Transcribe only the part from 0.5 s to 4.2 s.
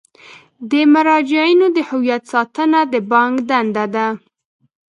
د مراجعینو د هویت ساتنه د بانک دنده ده.